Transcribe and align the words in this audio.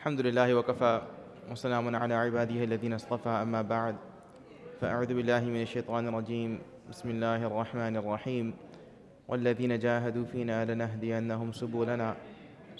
الحمد 0.00 0.20
لله 0.20 0.54
وكفى 0.54 1.02
وسلام 1.52 1.96
على 1.96 2.14
عباده 2.14 2.64
الذين 2.64 2.92
اصطفى 2.92 3.28
أما 3.28 3.62
بعد 3.62 3.96
فأعوذ 4.80 5.12
بالله 5.12 5.44
من 5.44 5.60
الشيطان 5.60 6.08
الرجيم. 6.08 6.58
بسم 6.88 7.10
الله 7.10 7.44
الرحمن 7.44 7.96
الرحيم. 7.96 8.54
والذين 9.28 9.78
جاهدوا 9.78 10.24
فينا 10.24 10.64
لنهدينهم 10.64 11.52
سبلنا. 11.52 12.16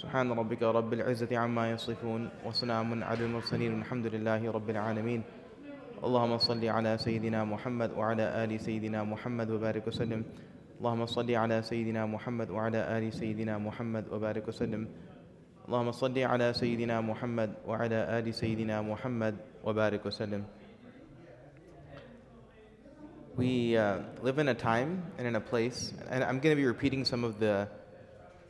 سبحان 0.00 0.32
ربك 0.32 0.62
رب 0.62 0.92
العزة 0.92 1.38
عما 1.38 1.70
يصفون 1.70 2.28
وسلام 2.46 3.04
على 3.04 3.24
المرسلين 3.24 3.74
والحمد 3.74 4.06
لله 4.16 4.40
رب 4.50 4.71
العالمين. 4.71 5.22
اللهم 6.04 6.38
صل 6.38 6.64
على 6.64 6.98
سيدنا 6.98 7.44
محمد 7.44 7.90
وعلى 8.00 8.44
آل 8.44 8.60
سيدنا 8.60 9.04
محمد 9.04 9.50
وبارك 9.50 9.87
وسلم. 9.87 10.24
اللهم 10.80 11.06
صل 11.06 11.30
على 11.30 11.62
سيدنا 11.62 12.06
محمد 12.06 12.50
وعلى 12.50 12.80
آل 12.98 13.12
سيدنا 13.12 13.58
محمد 13.60 14.08
وبارك 14.08 14.48
وسلم. 14.48 14.88
اللهم 15.69 15.92
صل 15.92 16.20
على 16.20 16.53
سيدنا 16.53 17.02
محمد 17.02 17.53
وعلى 17.67 18.20
آل 18.20 18.34
سيدنا 18.34 18.81
محمد 18.81 19.35
وبارك 19.63 20.05
وسلم 20.05 20.45
We 23.35 23.75
uh, 23.75 23.97
live 24.21 24.39
in 24.39 24.47
a 24.47 24.53
time 24.53 25.11
and 25.17 25.27
in 25.27 25.35
a 25.35 25.41
place, 25.41 25.91
and 26.09 26.23
I'm 26.23 26.39
going 26.39 26.55
to 26.55 26.61
be 26.61 26.65
repeating 26.65 27.03
some 27.03 27.25
of 27.25 27.38
the 27.38 27.67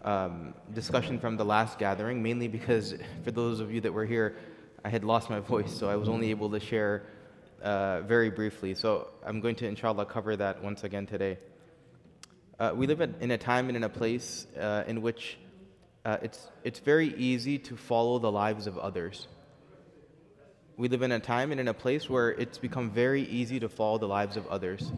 um, 0.03 0.53
discussion 0.73 1.19
from 1.19 1.37
the 1.37 1.45
last 1.45 1.79
gathering, 1.79 2.21
mainly 2.21 2.47
because 2.47 2.93
for 3.23 3.31
those 3.31 3.61
of 3.61 3.73
you 3.73 3.81
that 3.81 3.91
were 3.91 4.05
here, 4.05 4.35
I 4.83 4.89
had 4.89 5.03
lost 5.03 5.31
my 5.31 5.39
voice, 5.39 5.75
so 5.75 5.89
I 5.89 5.95
was 5.95 6.07
only 6.07 6.29
able 6.29 6.51
to 6.51 6.59
share 6.59 7.01
uh, 7.63 8.01
very 8.01 8.29
briefly. 8.29 8.75
So 8.75 9.07
I'm 9.25 9.41
going 9.41 9.55
to, 9.55 9.67
inshallah, 9.67 10.05
cover 10.05 10.35
that 10.35 10.63
once 10.63 10.83
again 10.83 11.07
today. 11.07 11.39
Uh, 12.59 12.71
we 12.75 12.85
live 12.85 13.01
in 13.01 13.31
a 13.31 13.37
time 13.37 13.69
and 13.69 13.75
in 13.75 13.83
a 13.83 13.89
place 13.89 14.45
uh, 14.59 14.83
in 14.85 15.01
which 15.01 15.37
uh, 16.04 16.16
it's, 16.22 16.50
it's 16.64 16.78
very 16.78 17.14
easy 17.14 17.58
to 17.58 17.76
follow 17.76 18.18
the 18.18 18.32
lives 18.32 18.66
of 18.66 18.78
others. 18.78 19.28
We 20.76 20.88
live 20.88 21.02
in 21.02 21.12
a 21.12 21.20
time 21.20 21.52
and 21.52 21.60
in 21.60 21.68
a 21.68 21.74
place 21.74 22.08
where 22.08 22.30
it's 22.30 22.56
become 22.56 22.90
very 22.90 23.22
easy 23.22 23.60
to 23.60 23.68
follow 23.68 23.98
the 23.98 24.08
lives 24.08 24.38
of 24.38 24.46
others. 24.46 24.90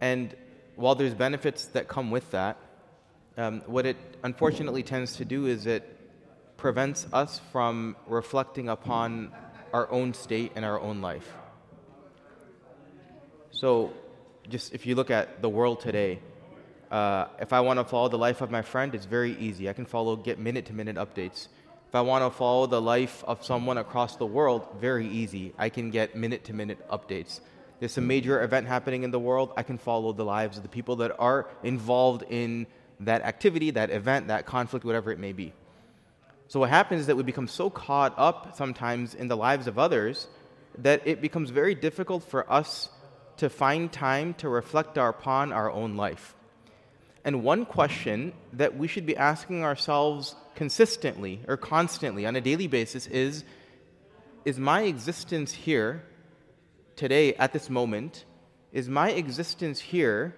And 0.00 0.34
while 0.76 0.94
there's 0.94 1.14
benefits 1.14 1.66
that 1.66 1.88
come 1.88 2.12
with 2.12 2.30
that, 2.30 2.58
um, 3.36 3.62
what 3.66 3.86
it 3.86 3.96
unfortunately 4.22 4.84
tends 4.84 5.16
to 5.16 5.24
do 5.24 5.46
is 5.46 5.66
it 5.66 5.82
prevents 6.56 7.06
us 7.12 7.40
from 7.50 7.96
reflecting 8.06 8.68
upon 8.68 9.32
our 9.72 9.90
own 9.90 10.14
state 10.14 10.52
and 10.54 10.64
our 10.64 10.80
own 10.80 11.00
life. 11.00 11.28
So, 13.50 13.92
just 14.48 14.74
if 14.74 14.86
you 14.86 14.94
look 14.94 15.10
at 15.10 15.42
the 15.42 15.48
world 15.48 15.80
today, 15.80 16.20
uh, 16.94 17.26
if 17.40 17.52
I 17.52 17.58
want 17.58 17.80
to 17.80 17.84
follow 17.84 18.08
the 18.08 18.18
life 18.18 18.40
of 18.40 18.52
my 18.52 18.62
friend, 18.62 18.94
it's 18.94 19.04
very 19.04 19.36
easy. 19.38 19.68
I 19.68 19.72
can 19.72 19.84
follow, 19.84 20.14
get 20.14 20.38
minute 20.38 20.66
to 20.66 20.72
minute 20.72 20.94
updates. 20.94 21.48
If 21.88 21.94
I 21.94 22.02
want 22.02 22.22
to 22.22 22.30
follow 22.30 22.68
the 22.68 22.80
life 22.80 23.24
of 23.26 23.44
someone 23.44 23.78
across 23.78 24.14
the 24.14 24.26
world, 24.26 24.68
very 24.78 25.08
easy. 25.08 25.52
I 25.58 25.70
can 25.70 25.90
get 25.90 26.14
minute 26.14 26.44
to 26.44 26.52
minute 26.52 26.78
updates. 26.88 27.40
There's 27.80 27.98
a 27.98 28.00
major 28.00 28.44
event 28.44 28.68
happening 28.68 29.02
in 29.02 29.10
the 29.10 29.18
world, 29.18 29.52
I 29.56 29.64
can 29.64 29.76
follow 29.76 30.12
the 30.12 30.24
lives 30.24 30.56
of 30.56 30.62
the 30.62 30.68
people 30.68 30.94
that 30.96 31.16
are 31.18 31.48
involved 31.64 32.26
in 32.30 32.68
that 33.00 33.22
activity, 33.22 33.72
that 33.72 33.90
event, 33.90 34.28
that 34.28 34.46
conflict, 34.46 34.84
whatever 34.84 35.10
it 35.10 35.18
may 35.18 35.32
be. 35.32 35.52
So, 36.46 36.60
what 36.60 36.70
happens 36.70 37.00
is 37.00 37.06
that 37.08 37.16
we 37.16 37.24
become 37.24 37.48
so 37.48 37.70
caught 37.70 38.14
up 38.16 38.54
sometimes 38.54 39.16
in 39.16 39.26
the 39.26 39.36
lives 39.36 39.66
of 39.66 39.80
others 39.80 40.28
that 40.78 41.02
it 41.08 41.20
becomes 41.20 41.50
very 41.50 41.74
difficult 41.74 42.22
for 42.22 42.48
us 42.52 42.88
to 43.38 43.50
find 43.50 43.90
time 43.90 44.34
to 44.34 44.48
reflect 44.48 44.96
upon 44.96 45.52
our 45.52 45.72
own 45.72 45.96
life. 45.96 46.36
And 47.24 47.42
one 47.42 47.64
question 47.64 48.34
that 48.52 48.76
we 48.76 48.86
should 48.86 49.06
be 49.06 49.16
asking 49.16 49.64
ourselves 49.64 50.36
consistently 50.54 51.40
or 51.48 51.56
constantly 51.56 52.26
on 52.26 52.36
a 52.36 52.40
daily 52.40 52.66
basis 52.66 53.06
is 53.06 53.44
Is 54.44 54.58
my 54.58 54.82
existence 54.82 55.52
here 55.52 56.04
today, 56.96 57.34
at 57.34 57.52
this 57.52 57.70
moment, 57.70 58.24
is 58.72 58.88
my 58.88 59.10
existence 59.10 59.80
here 59.80 60.36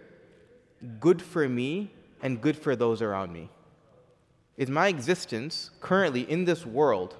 good 1.00 1.20
for 1.20 1.48
me 1.48 1.90
and 2.22 2.40
good 2.40 2.56
for 2.56 2.76
those 2.76 3.02
around 3.02 3.32
me? 3.32 3.50
Is 4.56 4.70
my 4.70 4.88
existence 4.88 5.70
currently 5.80 6.22
in 6.22 6.44
this 6.44 6.64
world 6.64 7.16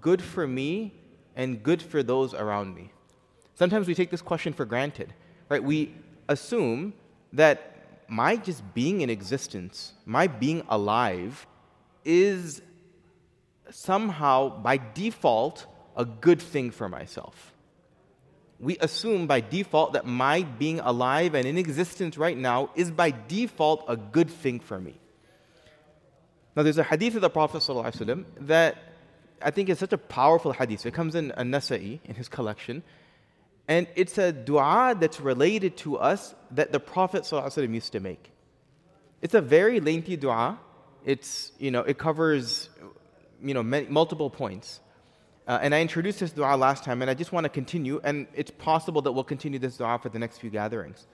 good 0.00 0.22
for 0.22 0.46
me 0.46 0.94
and 1.34 1.62
good 1.62 1.82
for 1.82 2.02
those 2.02 2.32
around 2.32 2.74
me? 2.74 2.92
Sometimes 3.54 3.86
we 3.86 3.94
take 3.94 4.10
this 4.10 4.22
question 4.22 4.52
for 4.52 4.64
granted, 4.64 5.12
right? 5.48 5.62
We 5.62 5.94
assume 6.28 6.94
that 7.32 7.73
my 8.08 8.36
just 8.36 8.62
being 8.74 9.00
in 9.00 9.10
existence, 9.10 9.92
my 10.04 10.26
being 10.26 10.62
alive, 10.68 11.46
is 12.04 12.62
somehow 13.70 14.60
by 14.60 14.78
default 14.78 15.66
a 15.96 16.04
good 16.04 16.40
thing 16.40 16.70
for 16.70 16.88
myself. 16.88 17.52
We 18.60 18.78
assume 18.78 19.26
by 19.26 19.40
default 19.40 19.94
that 19.94 20.06
my 20.06 20.42
being 20.42 20.80
alive 20.80 21.34
and 21.34 21.46
in 21.46 21.58
existence 21.58 22.16
right 22.16 22.36
now 22.36 22.70
is 22.74 22.90
by 22.90 23.12
default 23.28 23.84
a 23.88 23.96
good 23.96 24.30
thing 24.30 24.60
for 24.60 24.80
me. 24.80 24.94
Now, 26.56 26.62
there's 26.62 26.78
a 26.78 26.84
hadith 26.84 27.16
of 27.16 27.20
the 27.20 27.30
Prophet 27.30 27.58
ﷺ 27.58 28.24
that 28.42 28.76
I 29.42 29.50
think 29.50 29.68
is 29.68 29.78
such 29.78 29.92
a 29.92 29.98
powerful 29.98 30.52
hadith. 30.52 30.86
It 30.86 30.94
comes 30.94 31.14
in 31.14 31.32
An-Nasa'i 31.32 31.98
in 32.04 32.14
his 32.14 32.28
collection. 32.28 32.82
And 33.66 33.86
it's 33.96 34.18
a 34.18 34.32
dua 34.32 34.94
that's 34.98 35.20
related 35.20 35.76
to 35.78 35.96
us 35.96 36.34
that 36.50 36.72
the 36.72 36.80
Prophet 36.80 37.22
ﷺ 37.22 37.74
used 37.74 37.92
to 37.92 38.00
make. 38.00 38.30
It's 39.22 39.34
a 39.34 39.40
very 39.40 39.80
lengthy 39.80 40.16
dua. 40.16 40.58
It's, 41.04 41.52
you 41.58 41.70
know, 41.70 41.80
it 41.80 41.96
covers, 41.96 42.68
you 43.42 43.54
know, 43.54 43.62
many, 43.62 43.86
multiple 43.88 44.28
points. 44.28 44.80
Uh, 45.46 45.58
and 45.62 45.74
I 45.74 45.80
introduced 45.80 46.20
this 46.20 46.32
dua 46.32 46.56
last 46.56 46.84
time, 46.84 47.00
and 47.00 47.10
I 47.10 47.14
just 47.14 47.32
want 47.32 47.44
to 47.44 47.48
continue, 47.48 48.00
and 48.04 48.26
it's 48.34 48.50
possible 48.50 49.02
that 49.02 49.12
we'll 49.12 49.24
continue 49.24 49.58
this 49.58 49.76
dua 49.76 49.98
for 49.98 50.10
the 50.10 50.18
next 50.18 50.38
few 50.38 50.50
gatherings. 50.50 51.06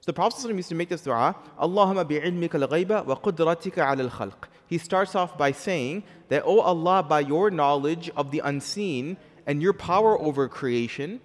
So 0.00 0.06
the 0.06 0.12
Prophet 0.14 0.40
ﷺ 0.40 0.56
used 0.56 0.68
to 0.68 0.74
make 0.74 0.88
this 0.88 1.02
dua, 1.02 1.36
Allahumma 1.60 2.04
bi'ilmika 2.04 2.60
al-ghayba 2.60 3.06
wa 3.06 3.16
qudratika 3.16 3.78
al-khalq. 3.78 4.48
He 4.66 4.78
starts 4.78 5.14
off 5.14 5.36
by 5.36 5.52
saying 5.52 6.04
that, 6.28 6.42
O 6.44 6.58
oh 6.58 6.60
Allah, 6.60 7.02
by 7.02 7.20
your 7.20 7.50
knowledge 7.50 8.10
of 8.16 8.30
the 8.30 8.40
unseen 8.40 9.16
and 9.46 9.62
your 9.62 9.72
power 9.72 10.18
over 10.18 10.48
creation, 10.48 11.20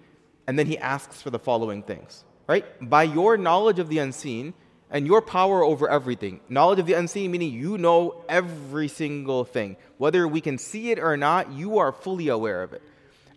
and 0.48 0.58
then 0.58 0.66
he 0.66 0.78
asks 0.78 1.20
for 1.20 1.28
the 1.28 1.38
following 1.38 1.82
things, 1.82 2.24
right? 2.46 2.64
By 2.80 3.02
your 3.02 3.36
knowledge 3.36 3.78
of 3.78 3.90
the 3.90 3.98
unseen 3.98 4.54
and 4.90 5.06
your 5.06 5.20
power 5.20 5.62
over 5.62 5.90
everything. 5.90 6.40
Knowledge 6.48 6.78
of 6.78 6.86
the 6.86 6.94
unseen 6.94 7.30
meaning 7.30 7.52
you 7.52 7.76
know 7.76 8.24
every 8.30 8.88
single 8.88 9.44
thing. 9.44 9.76
Whether 9.98 10.26
we 10.26 10.40
can 10.40 10.56
see 10.56 10.90
it 10.90 10.98
or 10.98 11.18
not, 11.18 11.52
you 11.52 11.76
are 11.78 11.92
fully 11.92 12.28
aware 12.28 12.62
of 12.62 12.72
it. 12.72 12.80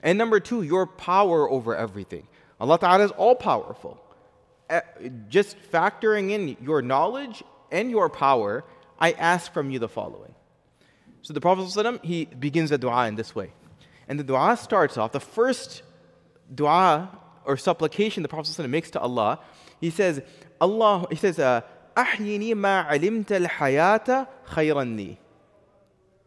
And 0.02 0.18
number 0.18 0.40
two, 0.40 0.62
your 0.62 0.88
power 0.88 1.50
over 1.50 1.76
everything. 1.76 2.28
Allah 2.62 2.80
Ta'ala 2.80 3.04
is 3.04 3.12
all 3.12 3.36
powerful. 3.36 4.02
Eh, 4.70 4.80
just 5.28 5.58
factoring 5.70 6.32
in 6.32 6.56
your 6.62 6.82
knowledge 6.82 7.44
and 7.74 7.92
your 7.92 8.08
power, 8.08 8.64
I 8.98 9.12
ask 9.12 9.52
from 9.52 9.70
you 9.70 9.80
the 9.80 9.90
following. 9.90 10.34
So 11.24 11.34
the 11.34 11.42
Prophet 11.42 12.00
he 12.06 12.24
begins 12.24 12.70
the 12.70 12.78
dua 12.78 13.10
in 13.10 13.16
this 13.16 13.36
way. 13.36 13.52
And 14.08 14.18
the 14.18 14.24
dua 14.24 14.56
starts 14.56 14.98
off, 14.98 15.12
the 15.12 15.20
first 15.20 15.84
dua 16.53 17.11
or 17.45 17.57
supplication 17.57 18.23
the 18.23 18.29
Prophet 18.29 18.51
ﷺ 18.51 18.69
makes 18.69 18.91
to 18.91 19.01
Allah, 19.01 19.41
he 19.81 19.91
says, 19.91 20.23
Allah, 20.61 21.07
he 21.11 21.17
says, 21.17 21.39
أحيني 21.97 22.55
ما 22.55 22.81
علمت 22.81 23.33
الحياة 23.33 24.27
خيرا 24.45 24.85
لي 24.85 25.17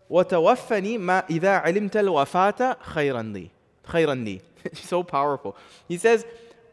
وتوفني 0.10 0.98
ما 0.98 1.24
إذا 1.30 1.58
علمت 1.58 1.98
الوفاة 1.98 2.78
خيرا 2.82 3.22
لي 3.22 3.50
خيرا 3.84 4.16
لي 4.16 4.42
so 4.74 5.04
powerful 5.04 5.56
he 5.88 5.98
says 5.98 6.26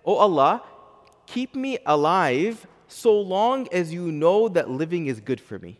oh 0.04 0.16
Allah 0.16 0.62
keep 1.26 1.54
me 1.54 1.78
alive 1.84 2.66
so 2.88 3.20
long 3.20 3.68
as 3.70 3.92
you 3.92 4.10
know 4.10 4.48
that 4.48 4.70
living 4.70 5.06
is 5.06 5.20
good 5.20 5.40
for 5.40 5.58
me 5.58 5.78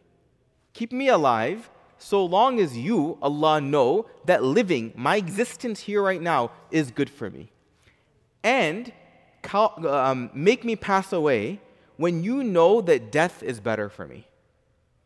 keep 0.74 0.92
me 0.92 1.08
alive 1.08 1.70
so 1.98 2.24
long 2.24 2.60
as 2.60 2.76
you 2.76 3.16
Allah 3.22 3.60
know 3.60 4.06
that 4.26 4.44
living 4.44 4.92
my 4.94 5.16
existence 5.16 5.80
here 5.80 6.02
right 6.02 6.20
now 6.20 6.50
is 6.70 6.90
good 6.90 7.08
for 7.08 7.30
me 7.30 7.50
and 8.43 8.91
um, 9.53 10.29
make 10.33 10.63
me 10.63 10.75
pass 10.75 11.13
away 11.13 11.59
when 11.97 12.23
you 12.23 12.43
know 12.43 12.81
that 12.81 13.11
death 13.11 13.43
is 13.43 13.59
better 13.59 13.89
for 13.89 14.07
me. 14.07 14.27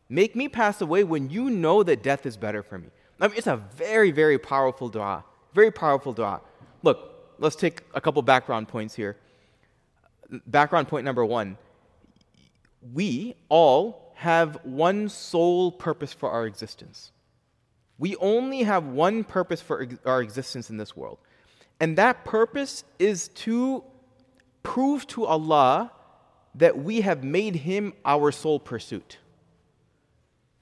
Make 0.08 0.36
me 0.36 0.48
pass 0.48 0.80
away 0.80 1.04
when 1.04 1.30
you 1.30 1.50
know 1.50 1.82
that 1.82 2.02
death 2.02 2.26
is 2.26 2.36
better 2.36 2.62
for 2.62 2.78
me. 2.78 2.88
I 3.20 3.28
mean, 3.28 3.36
it's 3.36 3.46
a 3.46 3.56
very, 3.56 4.10
very 4.10 4.38
powerful 4.38 4.88
dua. 4.88 5.24
Very 5.54 5.70
powerful 5.70 6.12
dua. 6.12 6.40
Look, 6.82 7.34
let's 7.38 7.56
take 7.56 7.82
a 7.94 8.00
couple 8.00 8.22
background 8.22 8.68
points 8.68 8.94
here. 8.94 9.16
Background 10.46 10.88
point 10.88 11.04
number 11.04 11.24
one 11.24 11.56
we 12.94 13.34
all 13.48 14.12
have 14.14 14.58
one 14.64 15.08
sole 15.08 15.72
purpose 15.72 16.12
for 16.12 16.30
our 16.30 16.46
existence. 16.46 17.10
We 17.98 18.16
only 18.16 18.62
have 18.62 18.84
one 18.86 19.24
purpose 19.24 19.60
for 19.60 19.88
our 20.04 20.22
existence 20.22 20.70
in 20.70 20.76
this 20.76 20.96
world. 20.96 21.18
And 21.80 21.98
that 21.98 22.24
purpose 22.24 22.84
is 22.98 23.28
to 23.28 23.84
prove 24.62 25.06
to 25.08 25.26
Allah 25.26 25.92
that 26.54 26.78
we 26.78 27.02
have 27.02 27.22
made 27.22 27.56
Him 27.56 27.92
our 28.04 28.32
sole 28.32 28.58
pursuit. 28.58 29.18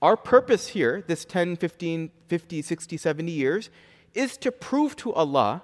our 0.03 0.17
purpose 0.19 0.69
here, 0.69 1.03
this 1.07 1.25
10, 1.25 1.57
15, 1.57 2.11
50, 2.29 2.63
60, 2.63 2.97
70 2.99 3.33
years, 3.33 3.71
is 4.13 4.37
to 4.37 4.53
prove 4.53 4.95
to 4.97 5.13
Allah 5.15 5.63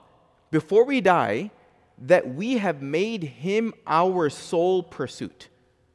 before 0.51 0.85
we 0.85 1.03
die 1.03 1.51
that 1.99 2.35
we 2.35 2.57
have 2.57 2.81
made 2.81 3.23
Him 3.23 3.75
our 3.87 4.31
sole 4.31 4.83
pursuit. 4.83 5.49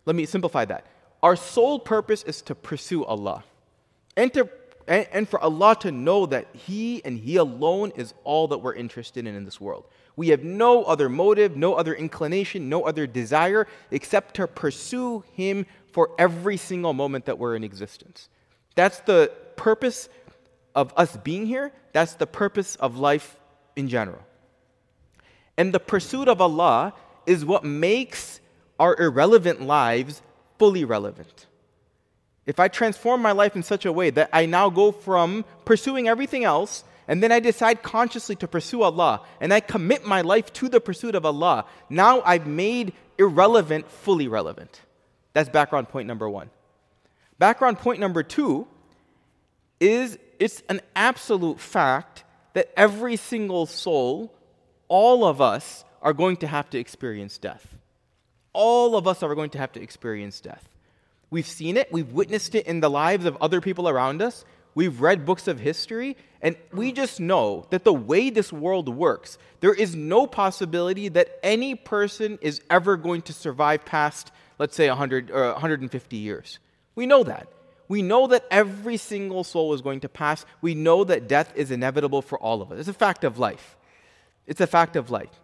Let 0.05 0.15
me 0.15 0.27
simplify 0.27 0.65
that. 0.65 0.85
Our 1.23 1.35
sole 1.35 1.79
purpose 1.79 2.21
is 2.23 2.43
to 2.43 2.53
pursue 2.53 3.03
Allah 3.03 3.43
and, 4.15 4.31
to, 4.33 4.47
and, 4.87 5.07
and 5.11 5.29
for 5.29 5.39
Allah 5.39 5.75
to 5.81 5.91
know 5.91 6.25
that 6.27 6.47
He 6.53 7.03
and 7.03 7.17
He 7.17 7.37
alone 7.37 7.91
is 7.95 8.13
all 8.23 8.47
that 8.49 8.59
we're 8.59 8.73
interested 8.75 9.25
in 9.25 9.35
in 9.35 9.45
this 9.45 9.59
world. 9.59 9.85
We 10.15 10.29
have 10.29 10.43
no 10.43 10.83
other 10.83 11.09
motive, 11.09 11.57
no 11.57 11.73
other 11.73 11.93
inclination, 11.93 12.69
no 12.69 12.83
other 12.83 13.07
desire 13.07 13.67
except 13.91 14.35
to 14.35 14.47
pursue 14.47 15.23
Him 15.33 15.65
for 15.91 16.11
every 16.17 16.57
single 16.57 16.93
moment 16.93 17.25
that 17.25 17.39
we're 17.39 17.55
in 17.55 17.63
existence. 17.63 18.29
That's 18.75 18.99
the 19.01 19.31
purpose 19.55 20.09
of 20.75 20.93
us 20.97 21.15
being 21.17 21.45
here. 21.45 21.71
That's 21.93 22.15
the 22.15 22.27
purpose 22.27 22.75
of 22.75 22.97
life 22.97 23.37
in 23.75 23.87
general. 23.87 24.21
And 25.57 25.73
the 25.73 25.79
pursuit 25.79 26.27
of 26.27 26.41
Allah 26.41 26.93
is 27.25 27.45
what 27.45 27.63
makes 27.63 28.41
our 28.79 28.95
irrelevant 28.99 29.61
lives 29.61 30.21
fully 30.59 30.83
relevant. 30.83 31.47
If 32.45 32.59
I 32.59 32.67
transform 32.67 33.21
my 33.21 33.31
life 33.31 33.55
in 33.55 33.63
such 33.63 33.85
a 33.85 33.91
way 33.91 34.09
that 34.11 34.29
I 34.31 34.45
now 34.45 34.69
go 34.69 34.91
from 34.91 35.45
pursuing 35.65 36.07
everything 36.07 36.43
else 36.43 36.83
and 37.07 37.21
then 37.21 37.31
I 37.31 37.39
decide 37.39 37.81
consciously 37.81 38.35
to 38.37 38.47
pursue 38.47 38.83
Allah 38.83 39.21
and 39.41 39.53
I 39.53 39.59
commit 39.59 40.05
my 40.05 40.21
life 40.21 40.53
to 40.53 40.69
the 40.69 40.79
pursuit 40.79 41.15
of 41.15 41.25
Allah, 41.25 41.65
now 41.89 42.21
I've 42.21 42.47
made 42.47 42.93
irrelevant 43.17 43.89
fully 43.89 44.27
relevant. 44.27 44.81
That's 45.33 45.49
background 45.49 45.89
point 45.89 46.07
number 46.07 46.29
one. 46.29 46.49
Background 47.39 47.79
point 47.79 47.99
number 47.99 48.23
two 48.23 48.67
is 49.79 50.17
it's 50.39 50.61
an 50.69 50.81
absolute 50.95 51.59
fact 51.59 52.23
that 52.53 52.71
every 52.77 53.15
single 53.15 53.65
soul, 53.65 54.33
all 54.87 55.25
of 55.25 55.41
us, 55.41 55.83
are 56.01 56.13
going 56.13 56.37
to 56.37 56.47
have 56.47 56.69
to 56.69 56.77
experience 56.77 57.37
death. 57.37 57.75
All 58.53 58.95
of 58.95 59.07
us 59.07 59.23
are 59.23 59.35
going 59.35 59.49
to 59.51 59.57
have 59.57 59.71
to 59.73 59.81
experience 59.81 60.39
death. 60.39 60.69
We've 61.35 61.45
seen 61.45 61.75
it, 61.75 61.91
we've 61.91 62.13
witnessed 62.13 62.55
it 62.55 62.65
in 62.65 62.79
the 62.79 62.89
lives 62.89 63.25
of 63.25 63.35
other 63.41 63.59
people 63.59 63.89
around 63.89 64.21
us, 64.21 64.45
we've 64.73 65.01
read 65.01 65.25
books 65.25 65.49
of 65.49 65.59
history, 65.59 66.15
and 66.41 66.55
we 66.71 66.93
just 66.93 67.19
know 67.19 67.67
that 67.71 67.83
the 67.83 67.91
way 67.91 68.29
this 68.29 68.53
world 68.53 68.87
works, 68.87 69.37
there 69.59 69.73
is 69.73 69.97
no 69.97 70.27
possibility 70.27 71.09
that 71.09 71.37
any 71.43 71.75
person 71.75 72.39
is 72.41 72.61
ever 72.69 72.95
going 72.95 73.21
to 73.23 73.33
survive 73.33 73.83
past, 73.83 74.31
let's 74.59 74.77
say, 74.77 74.87
100 74.87 75.29
or 75.29 75.51
150 75.51 76.15
years. 76.15 76.59
We 76.95 77.05
know 77.05 77.25
that. 77.25 77.49
We 77.89 78.01
know 78.01 78.27
that 78.27 78.45
every 78.49 78.95
single 78.95 79.43
soul 79.43 79.73
is 79.73 79.81
going 79.81 79.99
to 79.99 80.07
pass. 80.07 80.45
We 80.61 80.73
know 80.73 81.03
that 81.03 81.27
death 81.27 81.51
is 81.53 81.69
inevitable 81.69 82.21
for 82.21 82.39
all 82.39 82.61
of 82.61 82.71
us. 82.71 82.79
It's 82.79 82.87
a 82.87 82.93
fact 82.93 83.25
of 83.25 83.39
life. 83.39 83.75
It's 84.47 84.61
a 84.61 84.67
fact 84.67 84.95
of 84.95 85.11
life. 85.11 85.41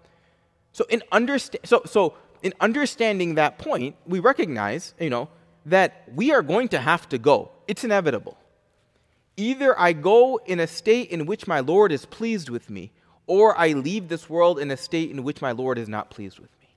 So 0.72 0.86
in 0.90 1.04
understand 1.12 1.66
so 1.66 1.82
so 1.86 2.14
in 2.42 2.54
understanding 2.62 3.36
that 3.36 3.58
point, 3.58 3.98
we 4.06 4.20
recognize, 4.20 4.94
you 4.98 5.10
know, 5.10 5.28
that 5.66 6.04
we 6.14 6.32
are 6.32 6.42
going 6.42 6.68
to 6.70 6.80
have 6.80 7.08
to 7.10 7.18
go. 7.18 7.52
It's 7.68 7.84
inevitable. 7.84 8.38
Either 9.38 9.80
I 9.80 9.94
go 9.94 10.40
in 10.46 10.60
a 10.60 10.68
state 10.68 11.10
in 11.10 11.26
which 11.26 11.48
my 11.48 11.60
Lord 11.60 11.92
is 11.92 12.06
pleased 12.06 12.50
with 12.50 12.70
me, 12.70 12.92
or 13.28 13.58
I 13.58 13.70
leave 13.70 14.10
this 14.10 14.30
world 14.30 14.60
in 14.60 14.72
a 14.72 14.78
state 14.78 15.10
in 15.12 15.24
which 15.24 15.42
my 15.42 15.52
Lord 15.52 15.78
is 15.78 15.88
not 15.88 16.10
pleased 16.10 16.40
with 16.40 16.50
me. 16.60 16.68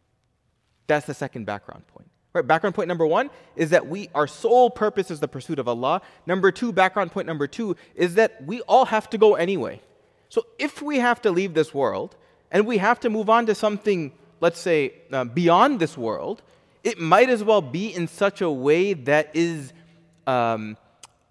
That's 0.87 1.07
the 1.07 1.15
second 1.15 1.47
background 1.47 1.87
point. 1.89 2.09
Right, 2.33 2.47
background 2.47 2.75
point 2.75 2.89
number 2.89 3.07
one 3.07 3.31
is 3.55 3.71
that 3.71 3.87
we 3.87 4.09
our 4.13 4.27
sole 4.27 4.69
purpose 4.69 5.11
is 5.13 5.21
the 5.21 5.29
pursuit 5.29 5.61
of 5.61 5.69
Allah. 5.69 6.03
Number 6.27 6.51
two, 6.51 6.73
background 6.73 7.13
point 7.13 7.29
number 7.29 7.47
two 7.47 7.77
is 7.95 8.15
that 8.17 8.45
we 8.45 8.61
all 8.63 8.87
have 8.87 9.09
to 9.11 9.19
go 9.19 9.37
anyway. 9.37 9.81
So 10.29 10.45
if 10.59 10.83
we 10.83 10.99
have 10.99 11.23
to 11.23 11.31
leave 11.31 11.55
this 11.55 11.73
world 11.73 12.17
and 12.51 12.67
we 12.67 12.79
have 12.79 12.99
to 13.01 13.11
move 13.11 13.31
on 13.31 13.47
to 13.47 13.55
something, 13.55 14.13
let's 14.41 14.59
say, 14.59 14.95
uh, 15.13 15.25
beyond 15.25 15.79
this 15.79 15.97
world, 15.97 16.43
it 16.85 17.01
might 17.01 17.31
as 17.31 17.43
well 17.43 17.63
be 17.63 17.93
in 17.93 18.07
such 18.07 18.43
a 18.43 18.51
way 18.51 18.93
that 18.93 19.31
is 19.35 19.73
um, 20.27 20.77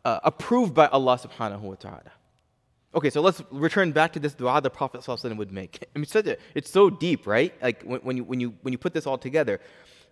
uh, 0.04 0.20
approved 0.24 0.74
by 0.74 0.88
Allah 0.88 1.18
subhanahu 1.18 1.62
wa 1.62 1.76
ta'ala. 1.76 2.12
Okay, 2.96 3.10
so 3.10 3.22
let's 3.22 3.42
return 3.52 3.92
back 3.92 4.14
to 4.14 4.20
this 4.20 4.34
dua 4.34 4.62
the 4.62 4.70
Prophet 4.70 5.08
would 5.38 5.52
make. 5.52 5.80
I 5.96 6.00
mean, 6.00 6.04
it's, 6.04 6.16
a, 6.16 6.38
it's 6.56 6.70
so 6.70 6.90
deep, 6.90 7.26
right? 7.26 7.54
Like 7.62 7.84
when, 7.84 8.00
when, 8.02 8.18
you, 8.18 8.24
when, 8.24 8.40
you, 8.40 8.54
when 8.62 8.72
you 8.72 8.78
put 8.78 8.94
this 8.94 9.08
all 9.08 9.18
together. 9.18 9.60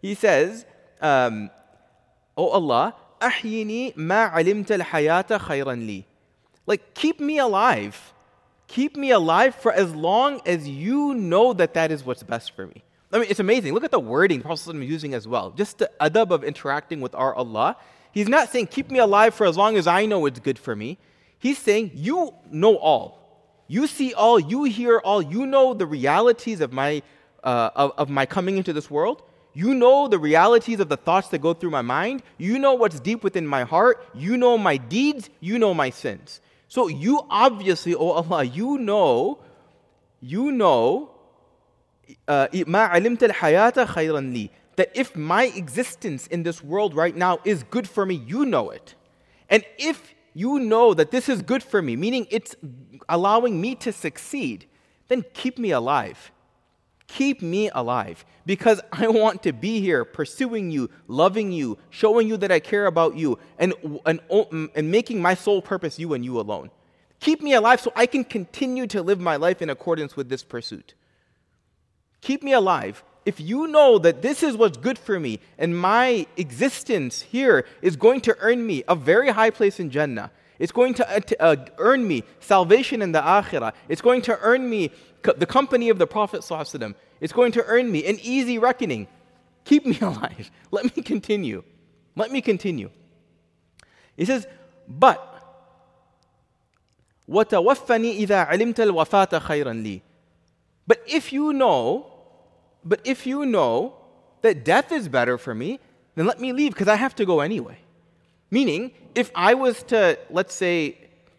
He 0.01 0.13
says, 0.15 0.65
um, 1.01 1.49
Oh 2.37 2.49
Allah, 2.49 2.95
ahyini 3.19 3.95
ma 3.97 4.29
alimta 4.31 4.79
al-hayata 4.79 5.39
khayran 5.39 5.85
li. 5.85 6.07
Like, 6.65 6.93
keep 6.93 7.19
me 7.19 7.39
alive. 7.39 8.13
Keep 8.67 8.95
me 8.95 9.11
alive 9.11 9.53
for 9.55 9.73
as 9.73 9.93
long 9.93 10.41
as 10.45 10.67
you 10.67 11.13
know 11.13 11.53
that 11.53 11.73
that 11.73 11.91
is 11.91 12.05
what's 12.05 12.23
best 12.23 12.55
for 12.55 12.67
me. 12.67 12.83
I 13.13 13.19
mean, 13.19 13.27
it's 13.29 13.39
amazing. 13.39 13.73
Look 13.73 13.83
at 13.83 13.91
the 13.91 13.99
wording 13.99 14.39
the 14.39 14.45
Prophet 14.45 14.75
is 14.75 14.89
using 14.89 15.13
as 15.13 15.27
well. 15.27 15.51
Just 15.51 15.79
the 15.79 15.91
adab 15.99 16.31
of 16.31 16.43
interacting 16.43 17.01
with 17.01 17.13
our 17.15 17.35
Allah. 17.35 17.77
He's 18.11 18.27
not 18.27 18.49
saying, 18.49 18.67
keep 18.67 18.89
me 18.89 18.99
alive 18.99 19.33
for 19.33 19.45
as 19.45 19.57
long 19.57 19.77
as 19.77 19.87
I 19.87 20.05
know 20.05 20.25
it's 20.25 20.39
good 20.39 20.59
for 20.59 20.75
me. 20.75 20.97
He's 21.39 21.57
saying, 21.57 21.91
you 21.93 22.33
know 22.51 22.77
all. 22.77 23.19
You 23.67 23.87
see 23.87 24.13
all, 24.13 24.39
you 24.39 24.65
hear 24.65 24.99
all, 24.99 25.21
you 25.21 25.45
know 25.45 25.73
the 25.73 25.85
realities 25.85 26.61
of 26.61 26.73
my, 26.73 27.01
uh, 27.43 27.69
of, 27.75 27.93
of 27.97 28.09
my 28.09 28.25
coming 28.25 28.57
into 28.57 28.73
this 28.73 28.91
world. 28.91 29.23
You 29.53 29.73
know 29.73 30.07
the 30.07 30.19
realities 30.19 30.79
of 30.79 30.87
the 30.87 30.97
thoughts 30.97 31.29
that 31.29 31.39
go 31.39 31.53
through 31.53 31.71
my 31.71 31.81
mind. 31.81 32.23
You 32.37 32.59
know 32.59 32.73
what's 32.73 32.99
deep 32.99 33.23
within 33.23 33.47
my 33.47 33.63
heart. 33.63 34.05
You 34.13 34.37
know 34.37 34.57
my 34.57 34.77
deeds. 34.77 35.29
You 35.39 35.59
know 35.59 35.73
my 35.73 35.89
sins. 35.89 36.39
So 36.67 36.87
you 36.87 37.25
obviously, 37.29 37.95
oh 37.95 38.11
Allah, 38.11 38.43
you 38.43 38.77
know, 38.77 39.39
you 40.21 40.51
know, 40.51 41.11
uh, 42.27 42.47
that 44.75 44.91
if 44.95 45.15
my 45.15 45.45
existence 45.45 46.27
in 46.27 46.43
this 46.43 46.63
world 46.63 46.95
right 46.95 47.15
now 47.15 47.39
is 47.43 47.63
good 47.63 47.87
for 47.87 48.05
me, 48.05 48.15
you 48.25 48.45
know 48.45 48.69
it. 48.69 48.95
And 49.49 49.63
if 49.77 50.13
you 50.33 50.59
know 50.59 50.93
that 50.93 51.11
this 51.11 51.27
is 51.27 51.41
good 51.41 51.61
for 51.61 51.81
me, 51.81 51.95
meaning 51.95 52.25
it's 52.29 52.55
allowing 53.09 53.59
me 53.59 53.75
to 53.75 53.91
succeed, 53.91 54.65
then 55.09 55.25
keep 55.33 55.57
me 55.57 55.71
alive. 55.71 56.31
Keep 57.07 57.41
me 57.41 57.69
alive 57.69 58.23
because 58.45 58.79
I 58.93 59.09
want 59.09 59.43
to 59.43 59.51
be 59.51 59.81
here 59.81 60.05
pursuing 60.05 60.71
you, 60.71 60.89
loving 61.07 61.51
you, 61.51 61.77
showing 61.89 62.29
you 62.29 62.37
that 62.37 62.51
I 62.51 62.61
care 62.61 62.85
about 62.85 63.17
you, 63.17 63.37
and, 63.59 63.73
and, 64.05 64.21
and 64.73 64.89
making 64.89 65.21
my 65.21 65.33
sole 65.33 65.61
purpose 65.61 65.99
you 65.99 66.13
and 66.13 66.23
you 66.23 66.39
alone. 66.39 66.71
Keep 67.19 67.41
me 67.41 67.53
alive 67.53 67.81
so 67.81 67.91
I 67.95 68.05
can 68.05 68.23
continue 68.23 68.87
to 68.87 69.01
live 69.01 69.19
my 69.19 69.35
life 69.35 69.61
in 69.61 69.69
accordance 69.69 70.15
with 70.15 70.29
this 70.29 70.43
pursuit. 70.43 70.93
Keep 72.20 72.42
me 72.42 72.52
alive. 72.52 73.04
If 73.24 73.40
you 73.40 73.66
know 73.66 73.98
that 73.98 74.22
this 74.22 74.42
is 74.42 74.56
what's 74.56 74.76
good 74.76 74.98
for 74.98 75.18
me 75.18 75.40
and 75.58 75.76
my 75.76 76.26
existence 76.36 77.22
here 77.22 77.66
is 77.82 77.96
going 77.96 78.20
to 78.22 78.36
earn 78.40 78.66
me 78.66 78.84
a 78.86 78.94
very 78.94 79.30
high 79.30 79.50
place 79.50 79.80
in 79.80 79.90
Jannah, 79.90 80.30
it's 80.58 80.72
going 80.72 80.94
to 80.94 81.04
uh, 81.10 81.20
uh 81.40 81.56
earn 81.78 82.06
me 82.06 82.24
salvation 82.40 83.02
in 83.02 83.12
the 83.12 83.20
Akhirah, 83.20 83.72
it's 83.88 84.00
going 84.00 84.22
to 84.22 84.38
earn 84.40 84.70
me 84.70 84.90
the 85.22 85.46
company 85.46 85.88
of 85.88 85.98
the 85.98 86.06
Prophet 86.06 86.42
ﷺ 86.42 86.94
is 87.20 87.32
going 87.32 87.52
to 87.52 87.64
earn 87.64 87.90
me 87.90 88.06
an 88.06 88.18
easy 88.22 88.58
reckoning. 88.58 89.08
Keep 89.64 89.86
me 89.86 89.98
alive. 90.00 90.50
Let 90.70 90.96
me 90.96 91.02
continue. 91.02 91.64
Let 92.14 92.30
me 92.30 92.40
continue. 92.40 92.90
He 94.16 94.24
says, 94.24 94.46
but 94.88 95.32
وتوفني 97.28 98.24
إذا 98.24 98.44
علمت 98.44 98.80
الوفاة 98.80 99.38
خيرا 99.40 99.72
لي. 99.72 100.00
But 100.86 101.02
if 101.08 101.32
you 101.32 101.52
know, 101.52 102.06
but 102.83 103.01
if 103.03 103.25
you 103.25 103.45
know 103.45 103.95
that 104.41 104.63
death 104.65 104.91
is 104.91 105.07
better 105.07 105.37
for 105.37 105.53
me, 105.53 105.79
then 106.15 106.25
let 106.25 106.39
me 106.39 106.51
leave 106.53 106.73
because 106.73 106.87
I 106.87 106.95
have 106.95 107.15
to 107.15 107.25
go 107.25 107.39
anyway. 107.39 107.77
Meaning, 108.49 108.91
if 109.15 109.31
I 109.35 109.53
was 109.53 109.83
to, 109.83 110.19
let's 110.29 110.53
say, 110.53 110.97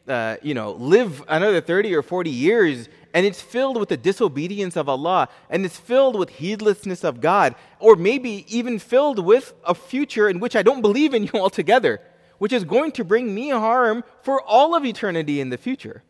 uh, 0.08 0.36
you 0.42 0.54
know, 0.54 0.72
live 0.72 1.22
another 1.28 1.60
30 1.60 1.94
or 1.94 2.02
40 2.02 2.30
years 2.30 2.88
and 3.14 3.26
it's 3.26 3.40
filled 3.40 3.78
with 3.78 3.88
the 3.88 3.96
disobedience 3.96 4.76
of 4.76 4.88
Allah, 4.88 5.28
and 5.50 5.64
it's 5.64 5.76
filled 5.76 6.18
with 6.18 6.30
heedlessness 6.30 7.04
of 7.04 7.20
God, 7.20 7.54
or 7.78 7.96
maybe 7.96 8.46
even 8.48 8.78
filled 8.78 9.18
with 9.18 9.52
a 9.66 9.74
future 9.74 10.28
in 10.28 10.40
which 10.40 10.56
I 10.56 10.62
don't 10.62 10.80
believe 10.80 11.14
in 11.14 11.24
you 11.24 11.30
altogether, 11.34 12.00
which 12.38 12.52
is 12.52 12.64
going 12.64 12.92
to 12.92 13.04
bring 13.04 13.34
me 13.34 13.50
harm 13.50 14.02
for 14.22 14.40
all 14.42 14.74
of 14.74 14.84
eternity 14.84 15.40
in 15.40 15.50
the 15.50 15.58
future. 15.58 16.02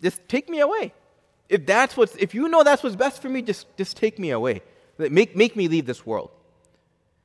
Just 0.00 0.28
take 0.28 0.48
me 0.48 0.60
away. 0.60 0.92
If 1.48 1.64
that's 1.66 1.96
what's, 1.96 2.14
if 2.16 2.34
you 2.34 2.48
know 2.48 2.62
that's 2.62 2.82
what's 2.82 2.96
best 2.96 3.22
for 3.22 3.28
me, 3.28 3.42
just, 3.42 3.66
just 3.76 3.96
take 3.96 4.18
me 4.18 4.30
away. 4.30 4.62
Make, 4.98 5.36
make 5.36 5.56
me 5.56 5.68
leave 5.68 5.86
this 5.86 6.04
world. 6.04 6.30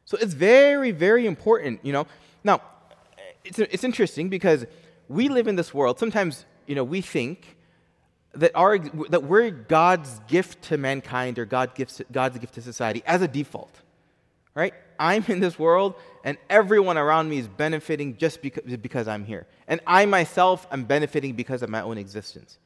So 0.06 0.18
it's 0.18 0.34
very, 0.34 0.92
very 0.92 1.26
important, 1.26 1.80
you 1.84 1.94
know. 1.94 2.08
Now, 2.44 2.62
it's, 3.44 3.60
it's 3.60 3.84
interesting 3.84 4.30
because 4.30 4.66
we 5.08 5.30
live 5.30 5.48
in 5.48 5.56
this 5.56 5.74
world. 5.74 6.00
Sometimes, 6.00 6.46
you 6.68 6.76
know, 6.76 6.84
we 6.84 7.02
think 7.02 7.58
that, 8.36 8.52
our, 8.56 8.80
that 9.10 9.24
we're 9.24 9.50
God's 9.52 10.20
gift 10.28 10.64
to 10.64 10.78
mankind 10.78 11.40
or 11.40 11.46
God 11.46 11.76
gives, 11.76 12.02
God's 12.12 12.38
gift 12.40 12.56
to 12.56 12.62
society 12.62 13.04
as 13.06 13.22
a 13.22 13.28
default, 13.28 13.74
right? 14.56 14.74
I'm 15.00 15.24
in 15.28 15.40
this 15.40 15.60
world 15.60 15.96
and 16.24 16.38
everyone 16.50 16.98
around 16.98 17.30
me 17.30 17.40
is 17.40 17.48
benefiting 17.48 18.18
just 18.18 18.42
because, 18.42 18.64
because 18.78 19.08
I'm 19.08 19.26
here. 19.26 19.48
And 19.68 19.82
I 19.86 20.06
myself 20.06 20.68
am 20.72 20.86
benefiting 20.86 21.34
because 21.34 21.62
of 21.62 21.70
my 21.70 21.82
own 21.82 21.98
existence. 21.98 22.58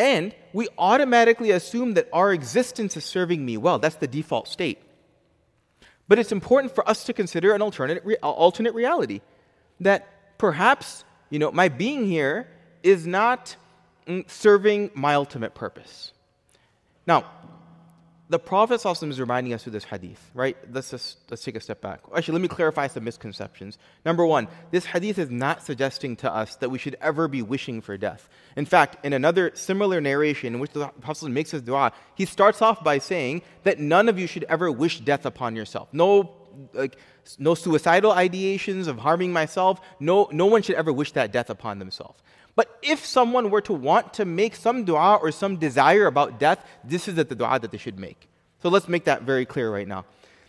And 0.00 0.34
we 0.54 0.66
automatically 0.78 1.50
assume 1.50 1.92
that 1.92 2.08
our 2.10 2.32
existence 2.32 2.96
is 2.96 3.04
serving 3.04 3.44
me 3.44 3.58
well. 3.58 3.78
That's 3.78 3.96
the 3.96 4.06
default 4.06 4.48
state. 4.48 4.78
But 6.08 6.18
it's 6.18 6.32
important 6.32 6.74
for 6.74 6.88
us 6.88 7.04
to 7.04 7.12
consider 7.12 7.52
an 7.52 7.60
alternate, 7.60 8.02
alternate 8.22 8.72
reality 8.72 9.20
that 9.78 10.38
perhaps, 10.38 11.04
you 11.28 11.38
know, 11.38 11.52
my 11.52 11.68
being 11.68 12.06
here 12.06 12.48
is 12.82 13.06
not 13.06 13.54
mm, 14.06 14.28
serving 14.30 14.90
my 14.94 15.16
ultimate 15.16 15.54
purpose. 15.54 16.12
Now, 17.06 17.30
the 18.30 18.38
Prophet 18.38 18.80
is 18.86 19.20
reminding 19.20 19.52
us 19.52 19.64
through 19.64 19.72
this 19.72 19.82
hadith, 19.82 20.30
right? 20.34 20.56
Let's 20.72 20.92
just 20.92 21.18
let's 21.30 21.42
take 21.42 21.56
a 21.56 21.60
step 21.60 21.80
back. 21.80 22.00
Actually, 22.14 22.34
let 22.34 22.42
me 22.42 22.48
clarify 22.48 22.86
some 22.86 23.02
misconceptions. 23.02 23.76
Number 24.06 24.24
one, 24.24 24.46
this 24.70 24.84
hadith 24.84 25.18
is 25.18 25.30
not 25.30 25.64
suggesting 25.64 26.14
to 26.16 26.32
us 26.32 26.54
that 26.56 26.70
we 26.70 26.78
should 26.78 26.96
ever 27.00 27.26
be 27.26 27.42
wishing 27.42 27.80
for 27.80 27.96
death. 27.96 28.28
In 28.56 28.66
fact, 28.66 29.04
in 29.04 29.12
another 29.12 29.50
similar 29.54 30.00
narration 30.00 30.54
in 30.54 30.60
which 30.60 30.70
the 30.70 30.86
Prophet 31.00 31.28
makes 31.28 31.50
his 31.50 31.62
dua, 31.62 31.92
he 32.14 32.24
starts 32.24 32.62
off 32.62 32.84
by 32.84 32.98
saying 32.98 33.42
that 33.64 33.80
none 33.80 34.08
of 34.08 34.16
you 34.16 34.28
should 34.28 34.44
ever 34.44 34.70
wish 34.70 35.00
death 35.00 35.26
upon 35.26 35.56
yourself. 35.56 35.88
No 35.92 36.36
like 36.72 36.96
no 37.38 37.54
suicidal 37.54 38.12
ideations 38.12 38.86
of 38.86 38.98
harming 38.98 39.32
myself. 39.32 39.80
No, 39.98 40.28
no 40.32 40.46
one 40.46 40.62
should 40.62 40.76
ever 40.76 40.92
wish 40.92 41.12
that 41.12 41.32
death 41.32 41.50
upon 41.50 41.78
themselves. 41.78 42.22
But 42.56 42.78
if 42.82 43.04
someone 43.06 43.50
were 43.50 43.60
to 43.62 43.72
want 43.72 44.14
to 44.14 44.24
make 44.24 44.56
some 44.56 44.84
dua 44.84 45.16
or 45.16 45.30
some 45.30 45.56
desire 45.56 46.06
about 46.06 46.38
death, 46.38 46.64
this 46.84 47.08
is 47.08 47.14
the 47.14 47.24
dua 47.24 47.58
that 47.60 47.70
they 47.70 47.78
should 47.78 47.98
make. 47.98 48.28
So 48.62 48.68
let's 48.68 48.88
make 48.88 49.04
that 49.04 49.22
very 49.22 49.46
clear 49.46 49.72
right 49.72 49.88
now. 49.88 50.04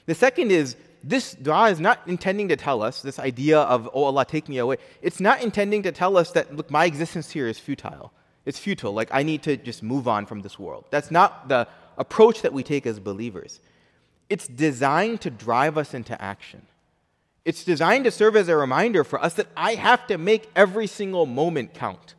The 0.06 0.16
second 0.16 0.52
is 0.52 0.76
this 1.04 1.34
dua 1.34 1.70
is 1.70 1.80
not 1.80 2.00
intending 2.08 2.50
to 2.50 2.56
tell 2.56 2.82
us, 2.82 3.02
this 3.02 3.20
idea 3.20 3.60
of, 3.60 3.90
oh 3.94 4.04
Allah, 4.06 4.26
take 4.26 4.50
me 4.50 4.58
away. 4.58 4.78
It's 5.02 5.20
not 5.20 5.42
intending 5.42 5.84
to 5.84 5.92
tell 5.92 6.18
us 6.18 6.32
that, 6.32 6.56
look, 6.56 6.70
my 6.70 6.86
existence 6.86 7.32
here 7.32 7.48
is 7.48 7.60
futile. 7.60 8.12
It's 8.46 8.60
futile. 8.60 8.94
Like, 8.94 9.10
I 9.12 9.24
need 9.24 9.44
to 9.44 9.56
just 9.58 9.84
move 9.84 10.08
on 10.08 10.26
from 10.26 10.42
this 10.42 10.58
world. 10.58 10.86
That's 10.90 11.12
not 11.12 11.48
the 11.48 11.68
approach 11.98 12.42
that 12.42 12.54
we 12.54 12.64
take 12.64 12.86
as 12.86 13.00
believers. 13.00 13.60
It's 14.30 14.48
designed 14.48 15.22
to 15.22 15.30
drive 15.30 15.78
us 15.78 15.94
into 15.94 16.20
action. 16.22 16.64
It's 17.44 17.64
designed 17.64 18.06
to 18.06 18.12
serve 18.12 18.36
as 18.36 18.48
a 18.48 18.56
reminder 18.56 19.04
for 19.04 19.24
us 19.24 19.34
that 19.36 19.48
I 19.58 19.76
have 19.76 20.06
to 20.08 20.18
make 20.18 20.50
every 20.56 20.88
single 20.88 21.26
moment 21.26 21.74
count. 21.74 22.16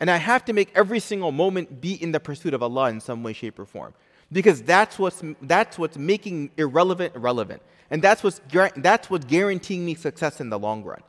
And 0.00 0.10
I 0.10 0.16
have 0.16 0.44
to 0.46 0.52
make 0.52 0.70
every 0.74 1.00
single 1.00 1.32
moment 1.32 1.80
be 1.80 1.94
in 1.94 2.12
the 2.12 2.20
pursuit 2.20 2.54
of 2.54 2.62
Allah 2.62 2.90
in 2.90 3.00
some 3.00 3.22
way, 3.22 3.32
shape, 3.32 3.58
or 3.58 3.64
form. 3.64 3.94
Because 4.32 4.62
that's 4.62 4.98
what's, 4.98 5.22
that's 5.42 5.78
what's 5.78 5.96
making 5.96 6.50
irrelevant 6.56 7.14
relevant. 7.16 7.62
And 7.90 8.02
that's 8.02 8.22
what's, 8.22 8.40
that's 8.76 9.08
what's 9.08 9.24
guaranteeing 9.24 9.84
me 9.84 9.94
success 9.94 10.40
in 10.40 10.50
the 10.50 10.58
long 10.58 10.84
run. 10.84 11.02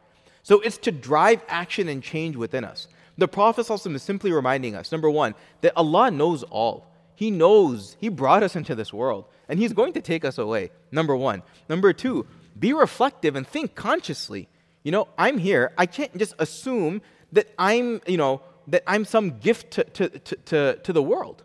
So 0.44 0.62
it's 0.62 0.78
to 0.80 0.92
drive 0.92 1.42
action 1.48 1.90
and 1.90 2.02
change 2.04 2.36
within 2.36 2.64
us. 2.64 2.88
The 3.18 3.28
Prophet 3.28 3.70
is 3.70 4.04
simply 4.04 4.32
reminding 4.32 4.76
us 4.76 4.92
number 4.92 5.10
one, 5.10 5.34
that 5.62 5.74
Allah 5.76 6.12
knows 6.12 6.44
all. 6.44 6.92
He 7.16 7.32
knows, 7.32 7.98
He 8.00 8.10
brought 8.10 8.44
us 8.44 8.56
into 8.56 8.76
this 8.76 8.94
world, 8.94 9.26
and 9.50 9.58
He's 9.58 9.74
going 9.74 9.94
to 9.94 10.02
take 10.02 10.24
us 10.24 10.38
away. 10.38 10.70
Number 10.92 11.16
one. 11.16 11.42
Number 11.68 11.92
two, 11.94 12.28
be 12.60 12.74
reflective 12.74 13.36
and 13.36 13.48
think 13.48 13.76
consciously. 13.76 14.48
You 14.84 14.92
know, 14.92 15.08
I'm 15.18 15.38
here. 15.38 15.72
I 15.78 15.86
can't 15.86 16.16
just 16.18 16.34
assume 16.40 17.02
that 17.34 17.54
I'm, 17.58 18.02
you 18.08 18.18
know, 18.18 18.42
that 18.68 18.84
I'm 18.88 19.06
some 19.06 19.40
gift 19.40 19.72
to, 19.72 19.84
to, 19.84 20.10
to, 20.10 20.36
to, 20.36 20.80
to 20.84 20.94
the 20.94 21.04
world. 21.04 21.44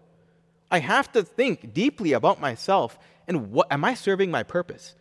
I 0.71 0.78
have 0.78 1.11
to 1.12 1.23
think 1.23 1.75
deeply 1.75 2.12
about 2.12 2.40
myself 2.40 2.99
and 3.28 3.52
what 3.52 3.66
am 3.71 3.85
I 3.85 3.95
serving 3.95 4.31
my 4.31 4.42
purpose? 4.42 4.95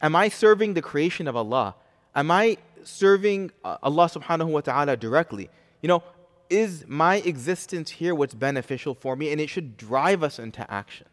Am 0.00 0.16
I 0.16 0.28
serving 0.28 0.74
the 0.74 0.82
creation 0.82 1.28
of 1.28 1.36
Allah? 1.36 1.74
Am 2.14 2.30
I 2.30 2.56
serving 2.84 3.52
uh, 3.64 3.76
Allah 3.82 4.06
subhanahu 4.06 4.48
wa 4.48 4.60
ta'ala 4.60 4.96
directly? 4.96 5.50
You 5.82 5.88
know, 5.88 6.02
is 6.48 6.84
my 6.88 7.16
existence 7.16 7.90
here 7.90 8.14
what's 8.14 8.34
beneficial 8.34 8.94
for 8.94 9.14
me? 9.14 9.30
And 9.30 9.40
it 9.40 9.48
should 9.48 9.76
drive 9.76 10.22
us 10.22 10.38
into 10.38 10.68
action. 10.70 11.06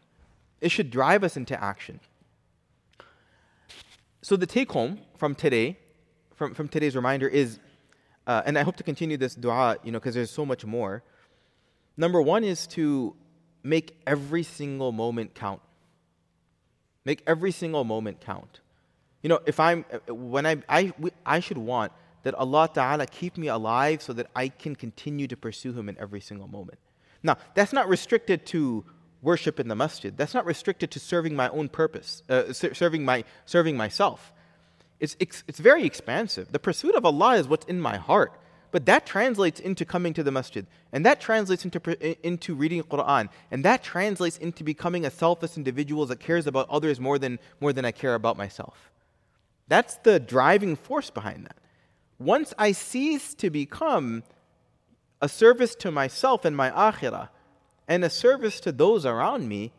It 0.60 0.70
should 0.70 0.90
drive 0.90 1.22
us 1.22 1.36
into 1.36 1.62
action. 1.62 2.00
So 4.28 4.36
the 4.36 4.44
take 4.44 4.70
home 4.70 4.98
from 5.16 5.34
today, 5.34 5.78
from, 6.34 6.52
from 6.52 6.68
today's 6.68 6.94
reminder 6.94 7.26
is, 7.26 7.58
uh, 8.26 8.42
and 8.44 8.58
I 8.58 8.62
hope 8.62 8.76
to 8.76 8.82
continue 8.82 9.16
this 9.16 9.34
dua, 9.34 9.78
you 9.82 9.90
know, 9.90 9.98
because 9.98 10.14
there's 10.14 10.30
so 10.30 10.44
much 10.44 10.66
more. 10.66 11.02
Number 11.96 12.20
one 12.20 12.44
is 12.44 12.66
to 12.66 13.16
make 13.62 13.96
every 14.06 14.42
single 14.42 14.92
moment 14.92 15.34
count. 15.34 15.62
Make 17.06 17.22
every 17.26 17.52
single 17.52 17.84
moment 17.84 18.20
count. 18.20 18.60
You 19.22 19.30
know, 19.30 19.40
if 19.46 19.58
I'm, 19.58 19.86
when 20.08 20.44
I, 20.44 20.56
I, 20.68 20.92
I 21.24 21.40
should 21.40 21.56
want 21.56 21.92
that 22.22 22.34
Allah 22.34 22.68
Ta'ala 22.70 23.06
keep 23.06 23.38
me 23.38 23.46
alive 23.46 24.02
so 24.02 24.12
that 24.12 24.26
I 24.36 24.48
can 24.48 24.76
continue 24.76 25.26
to 25.26 25.38
pursue 25.38 25.72
Him 25.72 25.88
in 25.88 25.96
every 25.98 26.20
single 26.20 26.48
moment. 26.48 26.80
Now, 27.22 27.38
that's 27.54 27.72
not 27.72 27.88
restricted 27.88 28.44
to 28.48 28.84
worship 29.22 29.58
in 29.58 29.68
the 29.68 29.74
masjid. 29.74 30.16
That's 30.16 30.34
not 30.34 30.46
restricted 30.46 30.90
to 30.92 31.00
serving 31.00 31.34
my 31.34 31.48
own 31.48 31.68
purpose, 31.68 32.22
uh, 32.28 32.52
serving, 32.52 33.04
my, 33.04 33.24
serving 33.46 33.76
myself. 33.76 34.32
It's, 35.00 35.16
it's, 35.20 35.44
it's 35.46 35.58
very 35.58 35.84
expansive. 35.84 36.52
The 36.52 36.58
pursuit 36.58 36.94
of 36.94 37.04
Allah 37.04 37.36
is 37.36 37.48
what's 37.48 37.66
in 37.66 37.80
my 37.80 37.96
heart. 37.96 38.32
But 38.70 38.84
that 38.86 39.06
translates 39.06 39.60
into 39.60 39.84
coming 39.84 40.12
to 40.14 40.22
the 40.22 40.30
masjid. 40.30 40.66
And 40.92 41.04
that 41.06 41.20
translates 41.20 41.64
into, 41.64 42.26
into 42.26 42.54
reading 42.54 42.82
Quran. 42.82 43.30
And 43.50 43.64
that 43.64 43.82
translates 43.82 44.36
into 44.36 44.62
becoming 44.62 45.06
a 45.06 45.10
selfless 45.10 45.56
individual 45.56 46.04
that 46.06 46.20
cares 46.20 46.46
about 46.46 46.68
others 46.68 47.00
more 47.00 47.18
than, 47.18 47.38
more 47.60 47.72
than 47.72 47.84
I 47.84 47.92
care 47.92 48.14
about 48.14 48.36
myself. 48.36 48.90
That's 49.68 49.96
the 49.96 50.20
driving 50.20 50.76
force 50.76 51.10
behind 51.10 51.46
that. 51.46 51.56
Once 52.18 52.52
I 52.58 52.72
cease 52.72 53.32
to 53.34 53.48
become 53.48 54.22
a 55.22 55.28
service 55.28 55.74
to 55.76 55.90
myself 55.90 56.44
and 56.44 56.56
my 56.56 56.70
akhirah, 56.70 57.28
and 57.88 58.04
a 58.04 58.10
service 58.10 58.60
to 58.60 58.70
those 58.70 59.04
around 59.06 59.48
me. 59.48 59.72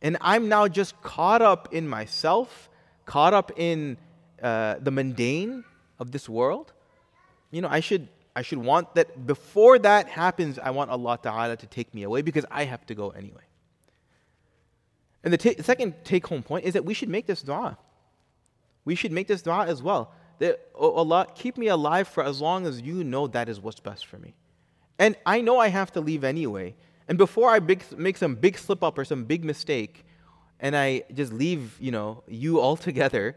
And 0.00 0.16
I'm 0.20 0.48
now 0.48 0.66
just 0.66 1.00
caught 1.02 1.42
up 1.42 1.68
in 1.72 1.86
myself, 1.86 2.68
caught 3.04 3.34
up 3.34 3.52
in 3.56 3.98
uh, 4.42 4.76
the 4.80 4.90
mundane 4.90 5.64
of 6.00 6.10
this 6.10 6.28
world. 6.28 6.72
You 7.52 7.60
know, 7.60 7.68
I 7.70 7.80
should, 7.80 8.08
I 8.34 8.42
should 8.42 8.58
want 8.58 8.94
that 8.96 9.26
before 9.26 9.78
that 9.78 10.08
happens, 10.08 10.58
I 10.58 10.70
want 10.70 10.90
Allah 10.90 11.18
Ta'ala 11.22 11.56
to 11.58 11.66
take 11.66 11.94
me 11.94 12.02
away 12.02 12.22
because 12.22 12.46
I 12.50 12.64
have 12.64 12.84
to 12.86 12.94
go 12.94 13.10
anyway. 13.10 13.42
And 15.22 15.32
the 15.32 15.62
second 15.62 15.94
take 16.02 16.26
home 16.26 16.42
point 16.42 16.64
is 16.64 16.72
that 16.72 16.84
we 16.84 16.94
should 16.94 17.08
make 17.08 17.26
this 17.26 17.42
dua. 17.42 17.78
We 18.84 18.96
should 18.96 19.12
make 19.12 19.28
this 19.28 19.42
dua 19.42 19.66
as 19.66 19.82
well. 19.82 20.12
That, 20.40 20.58
oh 20.74 20.90
Allah, 20.92 21.28
keep 21.36 21.56
me 21.56 21.68
alive 21.68 22.08
for 22.08 22.24
as 22.24 22.40
long 22.40 22.66
as 22.66 22.80
you 22.80 23.04
know 23.04 23.28
that 23.28 23.48
is 23.48 23.60
what's 23.60 23.78
best 23.78 24.06
for 24.06 24.18
me. 24.18 24.34
And 24.98 25.14
I 25.24 25.40
know 25.40 25.58
I 25.58 25.68
have 25.68 25.92
to 25.92 26.00
leave 26.00 26.24
anyway. 26.24 26.74
And 27.08 27.18
before 27.18 27.50
I 27.50 27.58
big, 27.58 27.82
make 27.96 28.16
some 28.16 28.34
big 28.34 28.58
slip 28.58 28.82
up 28.82 28.98
or 28.98 29.04
some 29.04 29.24
big 29.24 29.44
mistake, 29.44 30.04
and 30.60 30.76
I 30.76 31.02
just 31.12 31.32
leave, 31.32 31.76
you 31.80 31.90
know, 31.90 32.22
you 32.28 32.60
altogether, 32.60 33.36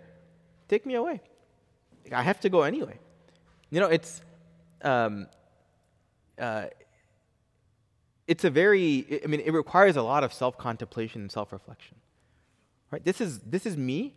take 0.67 0.85
me 0.85 0.95
away. 0.95 1.21
I 2.11 2.21
have 2.21 2.39
to 2.41 2.49
go 2.49 2.61
anyway. 2.61 2.99
You 3.71 3.79
know, 3.79 3.87
it's, 3.87 4.21
um, 4.83 5.27
uh, 6.39 6.67
it's 8.27 8.43
a 8.43 8.49
very, 8.49 9.21
I 9.23 9.27
mean, 9.27 9.41
it 9.41 9.51
requires 9.51 9.95
a 9.95 10.03
lot 10.03 10.23
of 10.23 10.33
self-contemplation 10.33 11.21
and 11.21 11.31
self-reflection. 11.31 11.97
Right? 12.91 13.03
This 13.03 13.19
is, 13.19 13.39
this 13.39 13.65
is 13.65 13.75
me 13.75 14.13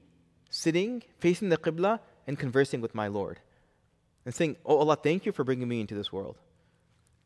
sitting, 0.51 1.03
facing 1.19 1.49
the 1.49 1.57
Qibla, 1.57 2.01
and 2.27 2.39
conversing 2.39 2.81
with 2.81 2.95
my 2.95 3.09
Lord. 3.09 3.41
And 4.25 4.35
saying, 4.35 4.57
Oh 4.67 4.79
Allah, 4.79 4.97
thank 4.97 5.25
you 5.25 5.33
for 5.33 5.45
bringing 5.45 5.69
me 5.69 5.81
into 5.81 5.95
this 5.95 6.13
world. 6.13 6.37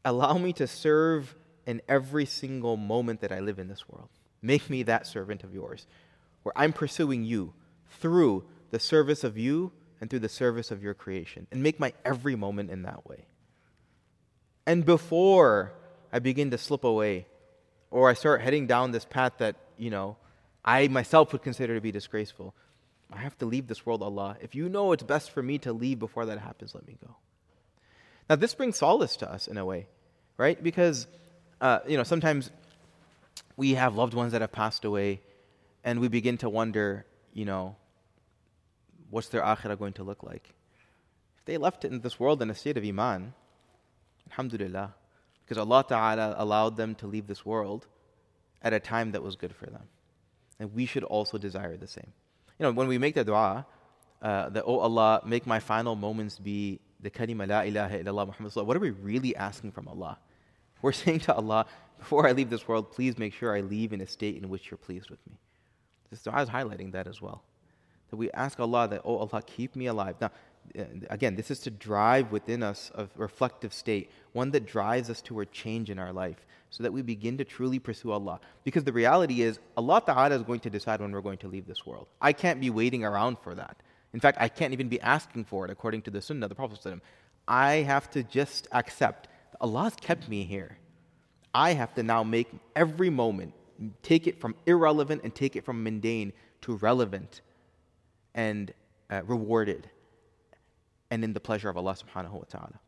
Allow 0.04 0.38
me 0.38 0.52
to 0.54 0.66
serve 0.66 1.34
in 1.66 1.82
every 1.88 2.26
single 2.26 2.76
moment 2.76 3.20
that 3.20 3.32
I 3.32 3.40
live 3.40 3.58
in 3.58 3.68
this 3.68 3.88
world. 3.88 4.08
Make 4.40 4.68
me 4.68 4.82
that 4.84 5.06
servant 5.06 5.44
of 5.44 5.54
yours, 5.54 5.86
where 6.42 6.52
I'm 6.56 6.72
pursuing 6.72 7.24
you 7.24 7.54
through 8.00 8.44
the 8.70 8.80
service 8.80 9.22
of 9.22 9.38
you 9.38 9.72
and 10.00 10.10
through 10.10 10.20
the 10.20 10.28
service 10.28 10.70
of 10.70 10.82
your 10.82 10.94
creation, 10.94 11.46
and 11.52 11.62
make 11.62 11.78
my 11.78 11.92
every 12.04 12.34
moment 12.34 12.70
in 12.70 12.82
that 12.82 13.08
way. 13.08 13.26
And 14.66 14.84
before 14.84 15.72
I 16.12 16.18
begin 16.18 16.50
to 16.50 16.58
slip 16.58 16.84
away, 16.84 17.26
or 17.90 18.08
I 18.08 18.14
start 18.14 18.40
heading 18.40 18.66
down 18.66 18.90
this 18.90 19.04
path 19.04 19.34
that, 19.38 19.56
you 19.76 19.90
know, 19.90 20.16
I 20.64 20.88
myself 20.88 21.32
would 21.32 21.42
consider 21.42 21.74
to 21.74 21.80
be 21.80 21.92
disgraceful, 21.92 22.54
I 23.12 23.18
have 23.18 23.36
to 23.38 23.46
leave 23.46 23.66
this 23.66 23.84
world, 23.84 24.02
Allah. 24.02 24.36
If 24.40 24.54
you 24.54 24.68
know 24.68 24.92
it's 24.92 25.02
best 25.02 25.30
for 25.30 25.42
me 25.42 25.58
to 25.58 25.72
leave 25.72 25.98
before 25.98 26.26
that 26.26 26.38
happens, 26.38 26.74
let 26.74 26.86
me 26.86 26.96
go. 27.04 27.16
Now, 28.30 28.36
this 28.36 28.54
brings 28.54 28.78
solace 28.78 29.16
to 29.18 29.30
us 29.30 29.46
in 29.46 29.58
a 29.58 29.64
way, 29.64 29.86
right? 30.38 30.60
Because 30.62 31.06
uh, 31.62 31.78
you 31.86 31.96
know, 31.96 32.02
sometimes 32.02 32.50
we 33.56 33.74
have 33.74 33.94
loved 33.94 34.14
ones 34.14 34.32
that 34.32 34.40
have 34.40 34.52
passed 34.52 34.84
away, 34.84 35.20
and 35.84 36.00
we 36.00 36.08
begin 36.08 36.36
to 36.38 36.50
wonder, 36.50 37.06
you 37.32 37.44
know, 37.44 37.76
what's 39.10 39.28
their 39.28 39.42
akhirah 39.42 39.78
going 39.78 39.92
to 39.94 40.02
look 40.02 40.24
like? 40.24 40.52
If 41.38 41.44
they 41.44 41.56
left 41.56 41.84
it 41.84 41.92
in 41.92 42.00
this 42.00 42.18
world 42.18 42.42
in 42.42 42.50
a 42.50 42.54
state 42.54 42.76
of 42.76 42.84
iman, 42.84 43.32
alhamdulillah, 44.30 44.94
because 45.44 45.56
Allah 45.56 45.84
Ta'ala 45.88 46.34
allowed 46.36 46.76
them 46.76 46.96
to 46.96 47.06
leave 47.06 47.28
this 47.28 47.46
world 47.46 47.86
at 48.60 48.72
a 48.72 48.80
time 48.80 49.12
that 49.12 49.22
was 49.22 49.36
good 49.36 49.54
for 49.54 49.66
them. 49.66 49.86
And 50.58 50.74
we 50.74 50.84
should 50.84 51.04
also 51.04 51.38
desire 51.38 51.76
the 51.76 51.86
same. 51.86 52.12
you 52.58 52.64
know, 52.64 52.72
when 52.72 52.88
we 52.88 52.98
make 52.98 53.14
the 53.14 53.24
dua, 53.24 53.66
uh, 54.20 54.48
that, 54.50 54.64
oh 54.66 54.78
Allah, 54.78 55.20
make 55.24 55.46
my 55.46 55.60
final 55.60 55.94
moments 55.94 56.38
be 56.38 56.80
the 57.00 57.10
kalima 57.10 57.48
la 57.48 57.62
ilaha 57.62 57.98
illallah 57.98 58.26
Muhammad 58.28 58.54
what 58.54 58.76
are 58.76 58.80
we 58.80 58.90
really 58.90 59.34
asking 59.36 59.72
from 59.72 59.88
Allah? 59.88 60.18
We're 60.82 60.92
saying 61.04 61.20
to 61.20 61.34
Allah, 61.34 61.66
before 61.98 62.26
I 62.28 62.32
leave 62.32 62.50
this 62.50 62.66
world, 62.66 62.90
please 62.90 63.16
make 63.16 63.32
sure 63.32 63.56
I 63.56 63.60
leave 63.60 63.92
in 63.92 64.00
a 64.00 64.06
state 64.06 64.36
in 64.36 64.48
which 64.48 64.70
you're 64.70 64.78
pleased 64.78 65.08
with 65.08 65.24
me. 65.26 65.38
This 66.10 66.22
dua 66.22 66.42
is 66.42 66.48
highlighting 66.48 66.92
that 66.92 67.06
as 67.06 67.22
well. 67.22 67.42
That 68.10 68.16
we 68.16 68.30
ask 68.32 68.60
Allah 68.60 68.88
that, 68.88 69.02
oh 69.04 69.16
Allah, 69.18 69.42
keep 69.46 69.74
me 69.76 69.86
alive. 69.86 70.16
Now, 70.20 70.30
uh, 70.78 70.82
again, 71.10 71.36
this 71.36 71.50
is 71.50 71.60
to 71.60 71.70
drive 71.70 72.30
within 72.30 72.62
us 72.62 72.90
a 72.94 73.08
reflective 73.16 73.72
state, 73.72 74.10
one 74.32 74.50
that 74.50 74.66
drives 74.66 75.08
us 75.08 75.22
toward 75.22 75.52
change 75.52 75.90
in 75.90 75.98
our 75.98 76.12
life, 76.12 76.44
so 76.70 76.82
that 76.82 76.92
we 76.92 77.02
begin 77.02 77.38
to 77.38 77.44
truly 77.44 77.78
pursue 77.78 78.10
Allah. 78.10 78.40
Because 78.64 78.84
the 78.84 78.92
reality 78.92 79.42
is, 79.42 79.58
Allah 79.76 80.02
Ta'ala 80.04 80.34
is 80.34 80.42
going 80.42 80.60
to 80.60 80.70
decide 80.70 81.00
when 81.00 81.12
we're 81.12 81.20
going 81.20 81.38
to 81.38 81.48
leave 81.48 81.66
this 81.66 81.86
world. 81.86 82.08
I 82.20 82.32
can't 82.32 82.60
be 82.60 82.70
waiting 82.70 83.04
around 83.04 83.38
for 83.38 83.54
that. 83.54 83.76
In 84.12 84.20
fact, 84.20 84.38
I 84.40 84.48
can't 84.48 84.72
even 84.72 84.88
be 84.88 85.00
asking 85.00 85.44
for 85.44 85.64
it 85.64 85.70
according 85.70 86.02
to 86.02 86.10
the 86.10 86.20
Sunnah, 86.20 86.48
the 86.48 86.54
Prophet. 86.54 87.00
I 87.48 87.76
have 87.76 88.10
to 88.10 88.22
just 88.22 88.68
accept 88.72 89.28
Allah's 89.62 89.94
kept 89.94 90.28
me 90.28 90.44
here. 90.44 90.76
I 91.54 91.72
have 91.72 91.94
to 91.94 92.02
now 92.02 92.24
make 92.24 92.48
every 92.74 93.10
moment, 93.10 93.54
take 94.02 94.26
it 94.26 94.40
from 94.40 94.54
irrelevant 94.66 95.22
and 95.22 95.34
take 95.34 95.56
it 95.56 95.64
from 95.64 95.82
mundane 95.82 96.32
to 96.62 96.76
relevant 96.76 97.40
and 98.34 98.72
uh, 99.10 99.22
rewarded 99.24 99.88
and 101.10 101.22
in 101.22 101.32
the 101.34 101.40
pleasure 101.40 101.68
of 101.68 101.76
Allah 101.76 101.94
subhanahu 101.94 102.32
wa 102.32 102.44
ta'ala. 102.48 102.80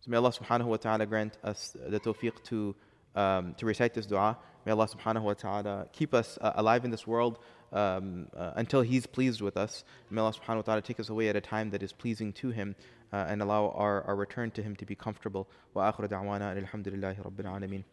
So 0.00 0.10
may 0.10 0.18
Allah 0.18 0.32
subhanahu 0.32 0.66
wa 0.66 0.76
ta'ala 0.76 1.06
grant 1.06 1.38
us 1.42 1.74
the 1.88 1.98
tawfiq 1.98 2.42
to, 2.44 2.74
um, 3.14 3.54
to 3.54 3.64
recite 3.64 3.94
this 3.94 4.04
dua. 4.04 4.36
May 4.66 4.72
Allah 4.72 4.88
subhanahu 4.88 5.22
wa 5.22 5.32
ta'ala 5.32 5.86
keep 5.92 6.12
us 6.12 6.38
uh, 6.40 6.52
alive 6.56 6.84
in 6.84 6.90
this 6.90 7.06
world 7.06 7.38
um, 7.72 8.28
uh, 8.36 8.50
until 8.56 8.82
He's 8.82 9.06
pleased 9.06 9.40
with 9.40 9.56
us. 9.56 9.84
May 10.10 10.20
Allah 10.20 10.34
subhanahu 10.34 10.56
wa 10.56 10.62
ta'ala 10.62 10.82
take 10.82 11.00
us 11.00 11.08
away 11.08 11.28
at 11.28 11.36
a 11.36 11.40
time 11.40 11.70
that 11.70 11.82
is 11.82 11.92
pleasing 11.92 12.32
to 12.34 12.50
Him 12.50 12.76
uh, 13.12 13.26
and 13.28 13.42
allow 13.42 13.70
our, 13.70 14.02
our 14.02 14.16
return 14.16 14.50
to 14.52 14.62
Him 14.62 14.76
to 14.76 14.86
be 14.86 14.94
comfortable. 14.94 15.48
Wa 15.74 15.92
akhiru 15.92 16.08
da'wana 16.08 16.56
alhamdulillahi 16.56 17.22
rabbil 17.24 17.46
alameen. 17.46 17.84